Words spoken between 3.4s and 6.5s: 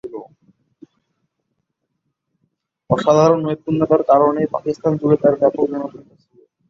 নৈপুণ্যের কারণে পাকিস্তান জুড়ে তার ব্যাপক জনপ্রিয়তা ছিল।